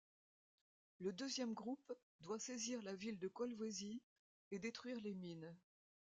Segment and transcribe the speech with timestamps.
[0.97, 4.01] Le deuxième groupe doit saisir la ville de Kolwezi
[4.49, 5.55] et détruire les mines.